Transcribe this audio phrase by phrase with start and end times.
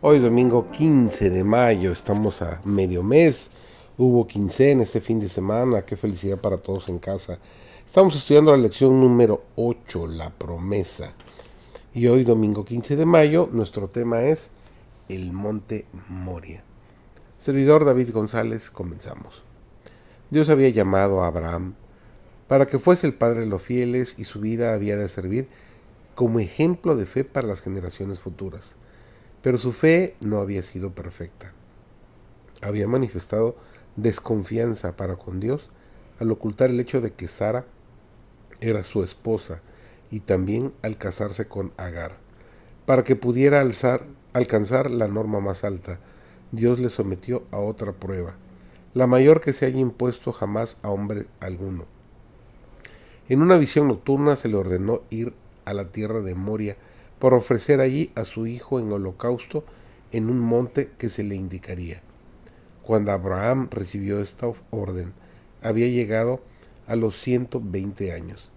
[0.00, 3.50] Hoy domingo 15 de mayo, estamos a medio mes,
[3.98, 7.38] hubo quincena este fin de semana, qué felicidad para todos en casa.
[7.84, 11.12] Estamos estudiando la lección número 8, la promesa.
[11.94, 14.50] Y hoy domingo 15 de mayo, nuestro tema es
[15.08, 16.62] el monte Moria.
[17.38, 19.42] Servidor David González, comenzamos.
[20.30, 21.74] Dios había llamado a Abraham
[22.48, 25.48] para que fuese el padre de los fieles y su vida había de servir
[26.14, 28.76] como ejemplo de fe para las generaciones futuras.
[29.46, 31.52] Pero su fe no había sido perfecta.
[32.62, 33.54] Había manifestado
[33.94, 35.70] desconfianza para con Dios
[36.18, 37.64] al ocultar el hecho de que Sara
[38.60, 39.62] era su esposa
[40.10, 42.16] y también al casarse con Agar.
[42.86, 43.60] Para que pudiera
[44.32, 46.00] alcanzar la norma más alta,
[46.50, 48.34] Dios le sometió a otra prueba,
[48.94, 51.84] la mayor que se haya impuesto jamás a hombre alguno.
[53.28, 55.34] En una visión nocturna se le ordenó ir
[55.64, 56.76] a la tierra de Moria
[57.18, 59.64] por ofrecer allí a su hijo en holocausto
[60.12, 62.02] en un monte que se le indicaría.
[62.82, 65.12] Cuando Abraham recibió esta orden,
[65.62, 66.40] había llegado
[66.86, 68.48] a los 120 años.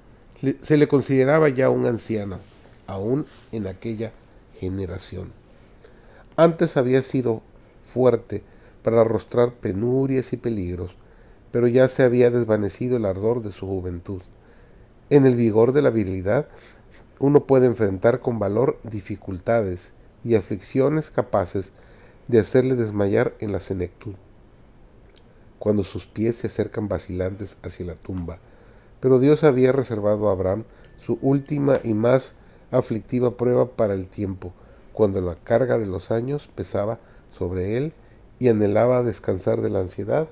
[0.62, 2.40] Se le consideraba ya un anciano,
[2.88, 4.12] aún en aquella
[4.60, 5.32] generación.
[6.36, 7.42] Antes había sido
[7.82, 8.44] fuerte
[8.84, 10.96] para arrostrar penurias y peligros,
[11.52, 14.22] pero ya se había desvanecido el ardor de su juventud.
[15.10, 16.48] En el vigor de la virilidad
[17.20, 21.72] uno puede enfrentar con valor dificultades y aflicciones capaces
[22.28, 24.16] de hacerle desmayar en la senectud,
[25.58, 28.40] cuando sus pies se acercan vacilantes hacia la tumba.
[29.00, 30.64] Pero Dios había reservado a Abraham
[31.06, 32.36] su última y más
[32.72, 34.54] aflictiva prueba para el tiempo,
[34.94, 37.00] cuando la carga de los años pesaba
[37.32, 37.94] sobre él
[38.38, 40.30] y anhelaba descansar de la ansiedad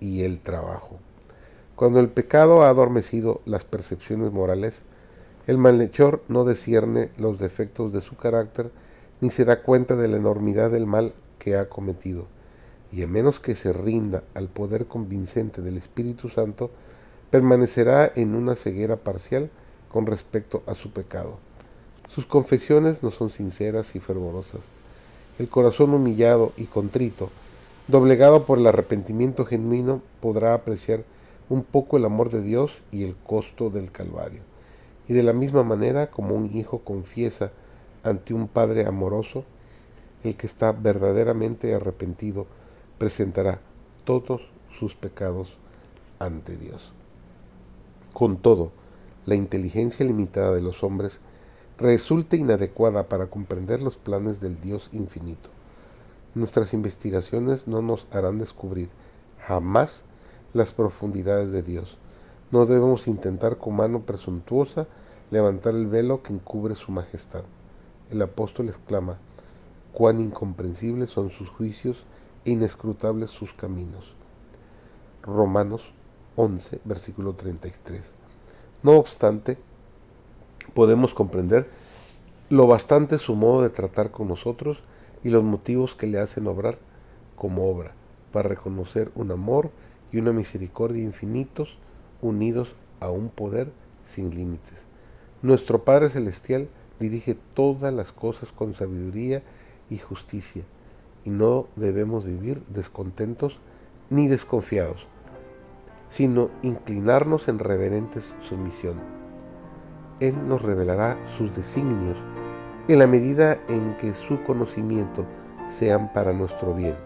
[0.00, 0.98] y el trabajo.
[1.76, 4.82] Cuando el pecado ha adormecido las percepciones morales,
[5.50, 8.70] el malhechor no descierne los defectos de su carácter
[9.20, 12.28] ni se da cuenta de la enormidad del mal que ha cometido,
[12.92, 16.70] y a menos que se rinda al poder convincente del Espíritu Santo,
[17.32, 19.50] permanecerá en una ceguera parcial
[19.90, 21.40] con respecto a su pecado.
[22.08, 24.68] Sus confesiones no son sinceras y fervorosas.
[25.40, 27.28] El corazón humillado y contrito,
[27.88, 31.02] doblegado por el arrepentimiento genuino, podrá apreciar
[31.48, 34.48] un poco el amor de Dios y el costo del Calvario
[35.10, 37.50] y de la misma manera como un hijo confiesa
[38.04, 39.42] ante un padre amoroso,
[40.22, 42.46] el que está verdaderamente arrepentido
[42.96, 43.60] presentará
[44.04, 44.40] todos
[44.78, 45.58] sus pecados
[46.20, 46.92] ante Dios.
[48.12, 48.70] Con todo,
[49.26, 51.18] la inteligencia limitada de los hombres
[51.76, 55.50] resulta inadecuada para comprender los planes del Dios infinito.
[56.36, 58.90] Nuestras investigaciones no nos harán descubrir
[59.44, 60.04] jamás
[60.52, 61.98] las profundidades de Dios.
[62.50, 64.88] No debemos intentar con mano presuntuosa
[65.30, 67.44] levantar el velo que encubre su majestad.
[68.10, 69.18] El apóstol exclama,
[69.92, 72.06] cuán incomprensibles son sus juicios
[72.44, 74.14] e inescrutables sus caminos.
[75.22, 75.92] Romanos
[76.34, 78.14] 11, versículo 33.
[78.82, 79.56] No obstante,
[80.74, 81.70] podemos comprender
[82.48, 84.78] lo bastante su modo de tratar con nosotros
[85.22, 86.78] y los motivos que le hacen obrar
[87.36, 87.92] como obra,
[88.32, 89.70] para reconocer un amor
[90.10, 91.78] y una misericordia infinitos
[92.22, 93.72] unidos a un poder
[94.02, 94.86] sin límites.
[95.42, 99.42] Nuestro Padre Celestial dirige todas las cosas con sabiduría
[99.88, 100.64] y justicia,
[101.24, 103.58] y no debemos vivir descontentos
[104.10, 105.06] ni desconfiados,
[106.08, 109.00] sino inclinarnos en reverente sumisión.
[110.20, 112.18] Él nos revelará sus designios
[112.88, 115.24] en la medida en que su conocimiento
[115.66, 116.96] sean para nuestro bien.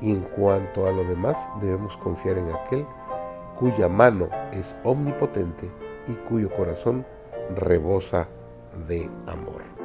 [0.00, 2.86] Y en cuanto a lo demás, debemos confiar en aquel
[3.62, 5.70] cuya mano es omnipotente
[6.08, 7.06] y cuyo corazón
[7.54, 8.26] rebosa
[8.88, 9.81] de amor.